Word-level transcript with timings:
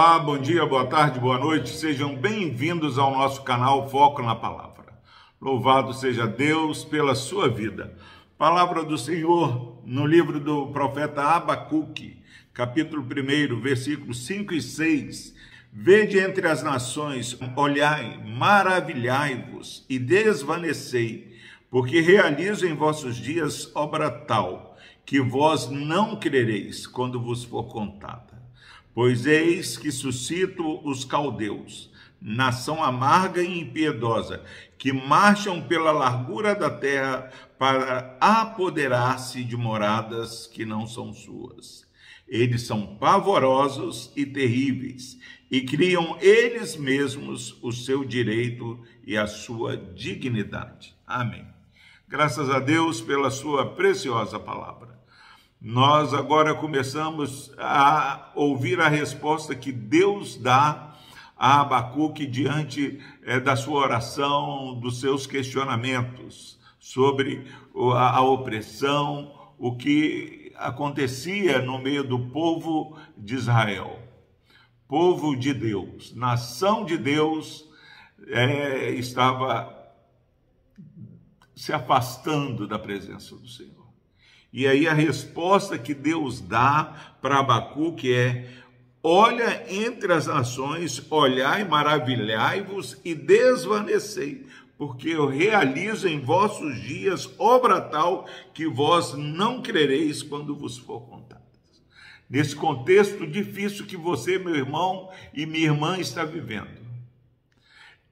Olá, 0.00 0.16
bom 0.16 0.38
dia, 0.38 0.64
boa 0.64 0.86
tarde, 0.86 1.18
boa 1.18 1.40
noite. 1.40 1.70
Sejam 1.70 2.14
bem-vindos 2.14 3.00
ao 3.00 3.10
nosso 3.10 3.42
canal 3.42 3.90
Foco 3.90 4.22
na 4.22 4.32
Palavra. 4.32 4.96
Louvado 5.40 5.92
seja 5.92 6.24
Deus 6.24 6.84
pela 6.84 7.16
sua 7.16 7.48
vida. 7.48 7.98
Palavra 8.38 8.84
do 8.84 8.96
Senhor 8.96 9.82
no 9.84 10.06
livro 10.06 10.38
do 10.38 10.68
profeta 10.68 11.22
Abacuque, 11.22 12.22
capítulo 12.54 13.02
1, 13.02 13.60
versículos 13.60 14.24
5 14.24 14.54
e 14.54 14.62
6. 14.62 15.34
Vede 15.72 16.16
entre 16.20 16.46
as 16.46 16.62
nações, 16.62 17.36
olhai, 17.56 18.22
maravilhai-vos 18.24 19.84
e 19.90 19.98
desvanecei, 19.98 21.36
porque 21.68 22.00
realizo 22.00 22.64
em 22.68 22.74
vossos 22.76 23.16
dias 23.16 23.68
obra 23.74 24.12
tal, 24.12 24.76
que 25.04 25.20
vós 25.20 25.68
não 25.68 26.14
crereis 26.14 26.86
quando 26.86 27.20
vos 27.20 27.42
for 27.42 27.64
contada. 27.64 28.27
Pois 29.00 29.26
eis 29.26 29.76
que 29.76 29.92
suscito 29.92 30.84
os 30.84 31.04
caldeus, 31.04 31.88
nação 32.20 32.82
amarga 32.82 33.40
e 33.40 33.60
impiedosa, 33.60 34.42
que 34.76 34.92
marcham 34.92 35.62
pela 35.62 35.92
largura 35.92 36.52
da 36.52 36.68
terra 36.68 37.30
para 37.56 38.18
apoderar-se 38.20 39.44
de 39.44 39.56
moradas 39.56 40.48
que 40.48 40.64
não 40.64 40.84
são 40.84 41.14
suas. 41.14 41.86
Eles 42.26 42.62
são 42.62 42.96
pavorosos 42.96 44.10
e 44.16 44.26
terríveis, 44.26 45.16
e 45.48 45.60
criam 45.60 46.18
eles 46.20 46.76
mesmos 46.76 47.56
o 47.62 47.70
seu 47.70 48.04
direito 48.04 48.82
e 49.06 49.16
a 49.16 49.28
sua 49.28 49.76
dignidade. 49.76 50.92
Amém. 51.06 51.46
Graças 52.08 52.50
a 52.50 52.58
Deus 52.58 53.00
pela 53.00 53.30
sua 53.30 53.76
preciosa 53.76 54.40
palavra. 54.40 54.98
Nós 55.60 56.14
agora 56.14 56.54
começamos 56.54 57.52
a 57.58 58.30
ouvir 58.36 58.80
a 58.80 58.86
resposta 58.86 59.56
que 59.56 59.72
Deus 59.72 60.36
dá 60.36 60.96
a 61.36 61.62
Abacuque 61.62 62.26
diante 62.26 63.00
é, 63.24 63.40
da 63.40 63.56
sua 63.56 63.80
oração, 63.80 64.78
dos 64.78 65.00
seus 65.00 65.26
questionamentos 65.26 66.60
sobre 66.78 67.44
a, 67.92 68.18
a 68.18 68.22
opressão, 68.22 69.34
o 69.58 69.74
que 69.74 70.52
acontecia 70.54 71.60
no 71.60 71.80
meio 71.80 72.04
do 72.04 72.20
povo 72.28 72.96
de 73.16 73.34
Israel. 73.34 73.98
Povo 74.86 75.36
de 75.36 75.52
Deus, 75.52 76.14
nação 76.14 76.84
de 76.84 76.96
Deus, 76.96 77.68
é, 78.28 78.90
estava 78.90 79.76
se 81.52 81.72
afastando 81.72 82.68
da 82.68 82.78
presença 82.78 83.36
do 83.36 83.48
Senhor. 83.48 83.87
E 84.52 84.66
aí 84.66 84.88
a 84.88 84.94
resposta 84.94 85.78
que 85.78 85.92
Deus 85.92 86.40
dá 86.40 87.16
para 87.20 87.38
Abacuque 87.38 88.12
é: 88.12 88.48
Olha 89.02 89.64
entre 89.72 90.12
as 90.12 90.26
nações, 90.26 91.04
olhai, 91.10 91.64
maravilhai-vos 91.64 92.98
e 93.04 93.14
desvanecei, 93.14 94.46
porque 94.76 95.10
eu 95.10 95.26
realizo 95.26 96.08
em 96.08 96.20
vossos 96.20 96.80
dias 96.80 97.28
obra 97.38 97.80
tal 97.80 98.26
que 98.54 98.66
vós 98.66 99.14
não 99.14 99.62
crereis 99.62 100.22
quando 100.22 100.56
vos 100.56 100.78
for 100.78 101.00
contada. 101.02 101.38
Nesse 102.28 102.54
contexto 102.54 103.26
difícil 103.26 103.86
que 103.86 103.96
você, 103.96 104.38
meu 104.38 104.54
irmão 104.54 105.10
e 105.32 105.46
minha 105.46 105.66
irmã, 105.66 105.98
está 105.98 106.24
vivendo. 106.24 106.77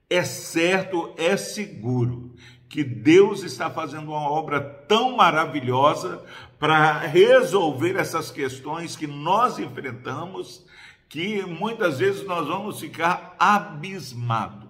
É 0.09 0.23
certo, 0.23 1.13
é 1.17 1.35
seguro 1.35 2.33
que 2.69 2.83
Deus 2.83 3.43
está 3.43 3.69
fazendo 3.69 4.11
uma 4.11 4.29
obra 4.29 4.59
tão 4.59 5.15
maravilhosa 5.15 6.23
para 6.59 6.99
resolver 6.99 7.95
essas 7.95 8.31
questões 8.31 8.95
que 8.95 9.07
nós 9.07 9.57
enfrentamos, 9.59 10.65
que 11.07 11.43
muitas 11.45 11.99
vezes 11.99 12.25
nós 12.25 12.47
vamos 12.47 12.79
ficar 12.79 13.35
abismados. 13.39 14.67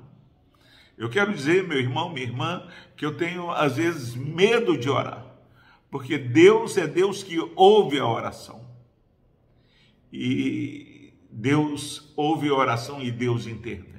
Eu 0.98 1.10
quero 1.10 1.34
dizer, 1.34 1.68
meu 1.68 1.80
irmão, 1.80 2.10
minha 2.10 2.26
irmã, 2.26 2.68
que 2.96 3.06
eu 3.06 3.16
tenho 3.16 3.52
às 3.52 3.78
vezes 3.78 4.16
medo 4.16 4.78
de 4.78 4.90
orar, 4.90 5.26
porque 5.90 6.18
Deus 6.18 6.78
é 6.78 6.88
Deus 6.88 7.24
que 7.24 7.38
ouve 7.56 8.00
a 8.00 8.08
oração. 8.08 8.66
E 10.12 11.14
Deus 11.32 12.12
ouve 12.16 12.50
a 12.50 12.54
oração 12.54 13.02
e 13.02 13.12
Deus 13.12 13.46
intervém. 13.46 13.97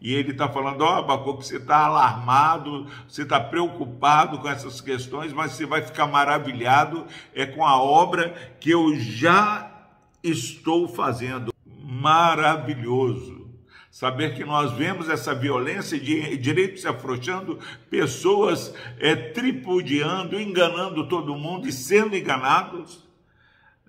E 0.00 0.14
ele 0.14 0.32
está 0.32 0.48
falando, 0.48 0.82
ó, 0.82 0.94
oh, 0.94 0.98
Abacuque, 0.98 1.46
você 1.46 1.56
está 1.56 1.86
alarmado, 1.86 2.86
você 3.08 3.22
está 3.22 3.40
preocupado 3.40 4.38
com 4.38 4.48
essas 4.48 4.80
questões, 4.80 5.32
mas 5.32 5.52
você 5.52 5.64
vai 5.64 5.82
ficar 5.82 6.06
maravilhado 6.06 7.06
é 7.34 7.46
com 7.46 7.64
a 7.64 7.80
obra 7.80 8.30
que 8.60 8.70
eu 8.70 8.94
já 8.98 9.88
estou 10.22 10.86
fazendo. 10.86 11.52
Maravilhoso. 11.66 13.46
Saber 13.90 14.34
que 14.34 14.44
nós 14.44 14.72
vemos 14.72 15.08
essa 15.08 15.34
violência 15.34 15.98
de 15.98 16.36
direito 16.36 16.78
se 16.78 16.86
afrouxando, 16.86 17.58
pessoas 17.88 18.74
é, 18.98 19.16
tripudiando, 19.16 20.38
enganando 20.38 21.08
todo 21.08 21.34
mundo 21.34 21.66
e 21.66 21.72
sendo 21.72 22.14
enganados. 22.14 23.02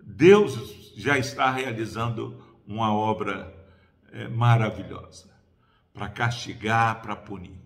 Deus 0.01 0.93
já 0.95 1.17
está 1.17 1.51
realizando 1.51 2.41
uma 2.65 2.93
obra 2.93 3.53
é, 4.13 4.29
maravilhosa 4.29 5.26
para 5.97 6.07
castigar, 6.07 7.01
para 7.01 7.15
punir. 7.15 7.57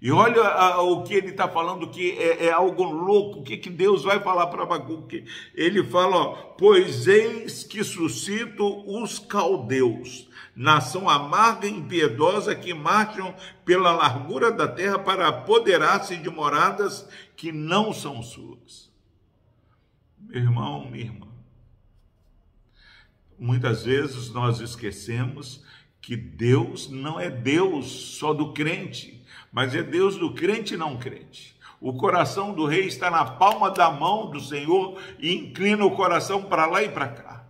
E 0.00 0.10
olha 0.10 0.42
a, 0.42 0.80
o 0.80 1.02
que 1.02 1.12
ele 1.12 1.28
está 1.28 1.46
falando, 1.46 1.90
que 1.90 2.12
é, 2.12 2.46
é, 2.46 2.52
algo 2.52 2.84
louco, 2.84 3.40
o 3.40 3.42
que, 3.42 3.58
que 3.58 3.68
Deus 3.68 4.04
vai 4.04 4.20
falar 4.20 4.46
para 4.46 4.62
Abacuque. 4.62 5.26
Ele 5.54 5.84
fala, 5.84 6.16
ó, 6.16 6.34
pois 6.56 7.06
eis 7.06 7.64
que 7.64 7.84
suscito 7.84 8.64
os 8.86 9.18
caldeus, 9.18 10.30
nação 10.56 11.10
amarga 11.10 11.66
e 11.66 11.70
impiedosa 11.70 12.54
que 12.54 12.72
marcham 12.72 13.34
pela 13.64 13.92
largura 13.92 14.50
da 14.50 14.66
terra 14.66 14.98
para 14.98 15.28
apoderar-se 15.28 16.16
de 16.16 16.30
moradas 16.30 17.06
que 17.36 17.52
não 17.52 17.92
são 17.92 18.22
suas. 18.22 18.90
Meu 20.18 20.40
irmão, 20.40 20.88
minha 20.88 21.04
irmã, 21.04 21.28
muitas 23.38 23.84
vezes 23.84 24.30
nós 24.30 24.60
esquecemos 24.60 25.62
que 26.00 26.16
Deus 26.16 26.88
não 26.88 27.20
é 27.20 27.30
Deus 27.30 28.16
só 28.18 28.32
do 28.32 28.52
crente, 28.52 29.24
mas 29.52 29.74
é 29.74 29.82
Deus 29.82 30.16
do 30.16 30.34
crente 30.34 30.74
e 30.74 30.76
não 30.76 30.96
crente. 30.96 31.56
O 31.80 31.94
coração 31.94 32.52
do 32.52 32.66
rei 32.66 32.86
está 32.86 33.10
na 33.10 33.24
palma 33.24 33.70
da 33.70 33.90
mão 33.90 34.30
do 34.30 34.40
Senhor 34.40 35.00
e 35.18 35.34
inclina 35.34 35.84
o 35.84 35.96
coração 35.96 36.42
para 36.42 36.66
lá 36.66 36.82
e 36.82 36.90
para 36.90 37.08
cá. 37.08 37.48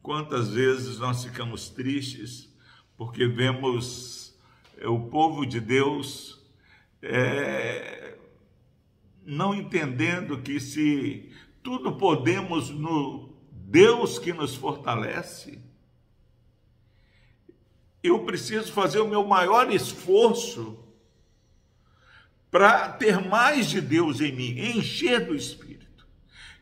Quantas 0.00 0.50
vezes 0.50 0.98
nós 0.98 1.24
ficamos 1.24 1.68
tristes 1.68 2.48
porque 2.96 3.26
vemos 3.26 4.36
é, 4.78 4.88
o 4.88 5.00
povo 5.00 5.44
de 5.44 5.60
Deus 5.60 6.40
é, 7.02 8.16
não 9.24 9.54
entendendo 9.54 10.38
que 10.38 10.58
se 10.58 11.30
tudo 11.62 11.96
podemos 11.96 12.70
no 12.70 13.36
Deus 13.52 14.18
que 14.18 14.32
nos 14.32 14.54
fortalece, 14.54 15.60
eu 18.02 18.20
preciso 18.20 18.72
fazer 18.72 19.00
o 19.00 19.08
meu 19.08 19.24
maior 19.24 19.72
esforço 19.72 20.78
para 22.50 22.88
ter 22.90 23.20
mais 23.20 23.68
de 23.68 23.80
Deus 23.80 24.20
em 24.20 24.32
mim, 24.32 24.58
encher 24.76 25.26
do 25.26 25.34
Espírito. 25.34 25.68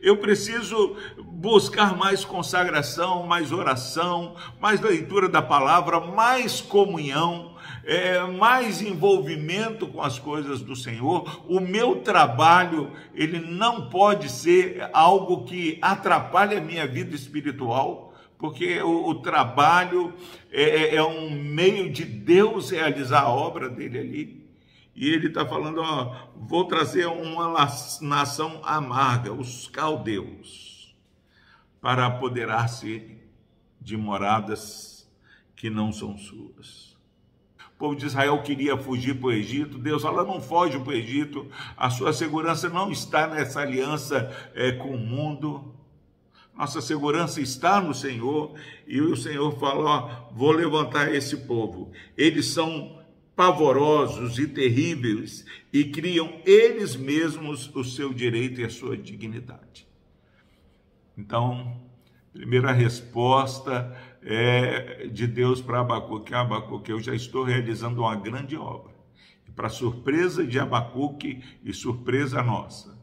Eu 0.00 0.18
preciso 0.18 0.96
buscar 1.22 1.96
mais 1.96 2.24
consagração, 2.24 3.26
mais 3.26 3.50
oração, 3.50 4.36
mais 4.60 4.80
leitura 4.80 5.28
da 5.28 5.40
palavra, 5.40 6.00
mais 6.00 6.60
comunhão, 6.60 7.56
é, 7.84 8.20
mais 8.24 8.82
envolvimento 8.82 9.86
com 9.86 10.02
as 10.02 10.18
coisas 10.18 10.60
do 10.60 10.76
Senhor. 10.76 11.44
O 11.48 11.60
meu 11.60 11.96
trabalho, 12.02 12.92
ele 13.14 13.38
não 13.38 13.88
pode 13.88 14.28
ser 14.28 14.88
algo 14.92 15.44
que 15.44 15.78
atrapalhe 15.80 16.56
a 16.56 16.60
minha 16.60 16.86
vida 16.86 17.14
espiritual 17.14 18.05
porque 18.38 18.80
o, 18.82 19.08
o 19.08 19.14
trabalho 19.16 20.14
é, 20.50 20.62
é, 20.62 20.94
é, 20.96 21.02
um 21.02 21.30
meio 21.30 21.90
de 21.90 22.04
Deus 22.04 22.70
realizar 22.70 23.22
a 23.22 23.28
obra 23.28 23.68
dele 23.68 23.98
ali. 23.98 24.46
E 24.94 25.08
ele 25.08 25.28
está 25.28 25.46
falando: 25.46 25.80
ó, 25.80 26.30
vou 26.36 26.64
trazer 26.64 27.06
uma 27.06 27.68
nação 28.00 28.60
amarga, 28.64 29.32
os 29.32 29.68
caldeus, 29.68 30.94
para 31.80 32.06
apoderar-se 32.06 33.16
de 33.80 33.96
moradas 33.96 35.10
que 35.54 35.70
não 35.70 35.92
são 35.92 36.16
suas. 36.18 36.96
O 37.76 37.78
povo 37.78 37.94
de 37.94 38.06
Israel 38.06 38.42
queria 38.42 38.76
fugir 38.76 39.14
para 39.20 39.28
o 39.28 39.32
Egito. 39.32 39.78
Deus 39.78 40.02
fala: 40.02 40.24
não 40.24 40.40
foge 40.40 40.78
para 40.78 40.90
o 40.90 40.96
Egito. 40.96 41.46
A 41.76 41.90
sua 41.90 42.12
segurança 42.12 42.70
não 42.70 42.90
está 42.90 43.26
nessa 43.26 43.60
aliança 43.60 44.34
é, 44.54 44.72
com 44.72 44.94
o 44.94 44.98
mundo. 44.98 45.75
Nossa 46.56 46.80
segurança 46.80 47.40
está 47.40 47.80
no 47.80 47.92
Senhor 47.92 48.54
e 48.86 49.00
o 49.00 49.16
Senhor 49.16 49.58
fala: 49.58 49.84
ó, 49.84 50.32
vou 50.32 50.52
levantar 50.52 51.14
esse 51.14 51.36
povo. 51.38 51.92
Eles 52.16 52.46
são 52.46 52.98
pavorosos 53.36 54.38
e 54.38 54.46
terríveis 54.46 55.44
e 55.70 55.84
criam 55.84 56.40
eles 56.46 56.96
mesmos 56.96 57.70
o 57.74 57.84
seu 57.84 58.14
direito 58.14 58.60
e 58.62 58.64
a 58.64 58.70
sua 58.70 58.96
dignidade. 58.96 59.86
Então, 61.16 61.78
primeira 62.32 62.72
resposta 62.72 63.94
é, 64.22 65.06
de 65.08 65.26
Deus 65.26 65.60
para 65.60 65.80
Abacuque: 65.80 66.34
Abacuque, 66.34 66.90
eu 66.90 67.00
já 67.00 67.14
estou 67.14 67.44
realizando 67.44 68.00
uma 68.00 68.16
grande 68.16 68.56
obra. 68.56 68.96
Para 69.54 69.68
surpresa 69.68 70.46
de 70.46 70.58
Abacuque 70.58 71.42
e 71.64 71.72
surpresa 71.72 72.42
nossa, 72.42 72.98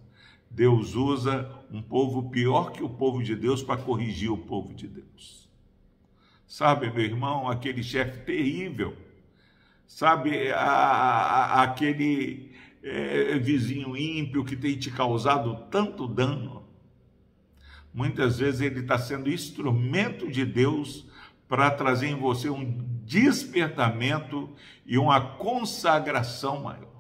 Deus 0.50 0.94
usa 0.94 1.50
um 1.74 1.82
povo 1.82 2.30
pior 2.30 2.72
que 2.72 2.84
o 2.84 2.90
povo 2.90 3.24
de 3.24 3.36
Deus 3.36 3.64
para 3.64 3.82
corrigir 3.82 4.32
o 4.32 4.38
povo 4.38 4.76
de 4.76 4.88
Deus. 4.88 5.50
Sabe, 6.48 6.92
meu 6.92 7.04
irmão, 7.04 7.50
aquele 7.50 7.82
chefe 7.82 8.20
terrível, 8.20 8.96
sabe, 9.88 10.52
a, 10.52 10.62
a, 10.62 11.64
aquele 11.64 12.52
é, 12.84 13.40
vizinho 13.40 13.98
ímpio 13.98 14.46
que 14.46 14.56
tem 14.56 14.78
te 14.78 14.92
causado 14.92 15.66
tanto 15.72 16.08
dano. 16.08 16.64
Muitas 17.92 18.38
vezes 18.38 18.62
ele 18.62 18.82
está 18.82 19.00
sendo 19.00 19.32
instrumento 19.32 20.30
de 20.30 20.46
Deus 20.46 21.08
para 21.48 21.72
trazer 21.72 22.08
em 22.08 22.16
você 22.16 22.52
um 22.52 22.64
despertamento 23.04 24.56
e 24.86 24.96
uma 24.98 25.20
consagração 25.38 26.64
maior. 26.64 26.94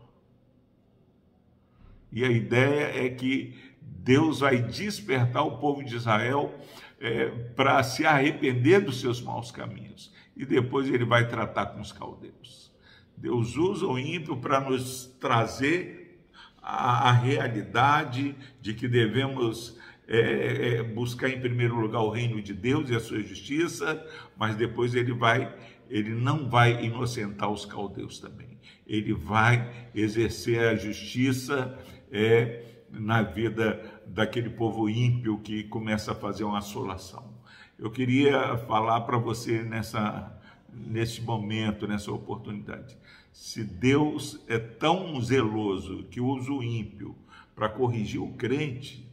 E 2.11 2.23
a 2.23 2.29
ideia 2.29 3.05
é 3.05 3.09
que 3.09 3.72
Deus 4.03 4.39
vai 4.41 4.61
despertar 4.61 5.43
o 5.43 5.57
povo 5.57 5.83
de 5.83 5.95
Israel 5.95 6.53
é, 6.99 7.29
para 7.55 7.81
se 7.83 8.05
arrepender 8.05 8.81
dos 8.81 8.99
seus 8.99 9.21
maus 9.21 9.51
caminhos. 9.51 10.13
E 10.35 10.45
depois 10.45 10.87
ele 10.87 11.05
vai 11.05 11.27
tratar 11.27 11.67
com 11.67 11.81
os 11.81 11.91
caldeus. 11.91 12.73
Deus 13.15 13.55
usa 13.55 13.85
o 13.85 13.97
ímpio 13.99 14.35
para 14.37 14.59
nos 14.59 15.05
trazer 15.19 16.19
a, 16.61 17.09
a, 17.09 17.11
realidade 17.11 18.35
de 18.59 18.73
que 18.73 18.87
devemos 18.87 19.77
é, 20.07 20.79
é, 20.79 20.83
buscar 20.83 21.29
em 21.29 21.39
primeiro 21.39 21.75
lugar 21.75 22.01
o 22.01 22.09
reino 22.09 22.41
de 22.41 22.53
Deus 22.53 22.89
e 22.89 22.95
a 22.95 22.99
sua 22.99 23.21
justiça, 23.21 24.05
mas 24.37 24.55
depois 24.55 24.95
ele 24.95 25.13
vai, 25.13 25.53
ele 25.89 26.09
não 26.09 26.49
vai 26.49 26.83
inocentar 26.83 27.49
os 27.49 27.65
caldeus 27.65 28.19
também. 28.19 28.57
Ele 28.87 29.13
vai 29.13 29.89
exercer 29.93 30.59
a 30.59 30.75
justiça 30.75 31.77
é, 32.11 32.72
na 32.93 33.23
vida 33.23 33.81
daquele 34.05 34.49
povo 34.49 34.87
ímpio 34.87 35.39
que 35.39 35.63
começa 35.63 36.11
a 36.11 36.15
fazer 36.15 36.43
uma 36.43 36.59
assolação. 36.59 37.33
Eu 37.77 37.89
queria 37.89 38.57
falar 38.67 39.01
para 39.01 39.17
você 39.17 39.63
nessa 39.63 40.31
nesse 40.73 41.21
momento, 41.21 41.87
nessa 41.87 42.11
oportunidade. 42.11 42.97
Se 43.31 43.63
Deus 43.63 44.39
é 44.47 44.57
tão 44.57 45.19
zeloso 45.21 46.03
que 46.05 46.19
usa 46.19 46.51
o 46.51 46.63
ímpio 46.63 47.15
para 47.55 47.69
corrigir 47.69 48.21
o 48.21 48.33
crente, 48.33 49.07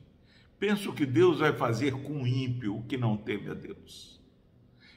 penso 0.58 0.92
que 0.92 1.04
Deus 1.04 1.40
vai 1.40 1.52
fazer 1.52 1.92
com 1.92 2.22
o 2.22 2.26
ímpio 2.26 2.78
o 2.78 2.82
que 2.84 2.96
não 2.96 3.16
teme 3.16 3.48
a 3.50 3.54
Deus. 3.54 4.20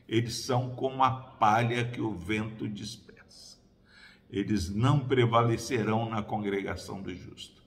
Eles 0.07 0.35
são 0.35 0.75
como 0.75 1.03
a 1.03 1.11
palha 1.11 1.85
que 1.85 2.01
o 2.01 2.13
vento 2.13 2.67
dispersa. 2.67 3.57
Eles 4.29 4.69
não 4.69 4.99
prevalecerão 4.99 6.09
na 6.09 6.21
congregação 6.21 7.01
do 7.01 7.13
justo. 7.13 7.62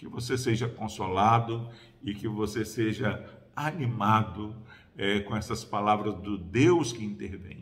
Que 0.00 0.08
você 0.08 0.38
seja 0.38 0.66
consolado 0.66 1.68
e 2.02 2.14
que 2.14 2.26
você 2.26 2.64
seja 2.64 3.22
animado 3.54 4.56
é, 4.96 5.20
com 5.20 5.36
essas 5.36 5.62
palavras 5.62 6.14
do 6.14 6.38
Deus 6.38 6.92
que 6.92 7.04
intervém 7.04 7.60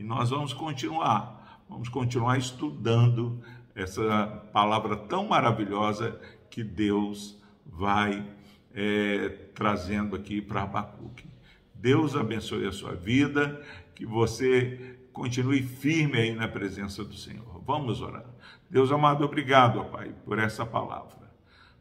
e 0.00 0.02
nós 0.02 0.30
vamos 0.30 0.54
continuar, 0.54 1.62
vamos 1.68 1.90
continuar 1.90 2.38
estudando 2.38 3.38
essa 3.74 4.26
palavra 4.50 4.96
tão 4.96 5.26
maravilhosa 5.28 6.18
que 6.48 6.64
Deus 6.64 7.38
vai 7.66 8.26
é, 8.74 9.28
trazendo 9.54 10.16
aqui 10.16 10.40
para 10.40 10.62
Abacuque. 10.62 11.28
Deus 11.74 12.16
abençoe 12.16 12.66
a 12.66 12.72
sua 12.72 12.94
vida, 12.94 13.62
que 13.94 14.06
você 14.06 14.98
continue 15.12 15.62
firme 15.62 16.18
aí 16.18 16.34
na 16.34 16.48
presença 16.48 17.04
do 17.04 17.14
Senhor. 17.14 17.62
Vamos 17.66 18.00
orar. 18.00 18.24
Deus 18.70 18.90
amado, 18.90 19.22
obrigado, 19.22 19.84
Pai, 19.90 20.14
por 20.24 20.38
essa 20.38 20.64
palavra. 20.64 21.29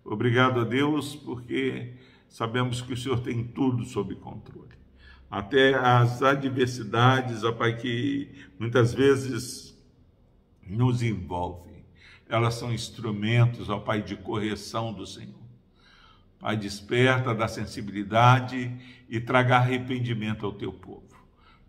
Obrigado 0.04 0.62
a 0.62 0.64
Deus, 0.64 1.16
porque 1.16 1.94
sabemos 2.28 2.82
que 2.82 2.94
o 2.94 2.98
Senhor 2.98 3.20
tem 3.20 3.44
tudo 3.44 3.86
sob 3.86 4.16
controle 4.16 4.80
até 5.30 5.76
as 5.76 6.24
adversidades, 6.24 7.44
ó 7.44 7.52
Pai, 7.52 7.78
que 7.78 8.30
muitas 8.58 8.94
vezes 8.94 9.78
nos 10.66 11.04
envolvem. 11.04 11.86
Elas 12.28 12.56
são 12.56 12.74
instrumentos, 12.74 13.70
ó 13.70 13.80
Pai, 13.80 14.02
de 14.02 14.16
correção 14.16 14.92
do 14.92 15.06
Senhor. 15.06 15.40
Pai, 16.40 16.58
desperta 16.58 17.36
da 17.36 17.48
sensibilidade 17.48 18.76
e 19.10 19.20
traga 19.20 19.58
arrependimento 19.58 20.46
ao 20.46 20.54
teu 20.54 20.72
povo. 20.72 21.04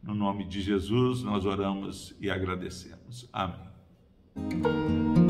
No 0.02 0.14
nome 0.14 0.46
de 0.46 0.62
Jesus, 0.62 1.22
nós 1.22 1.44
oramos 1.44 2.14
e 2.20 2.30
agradecemos. 2.30 3.28
Amém. 3.32 5.29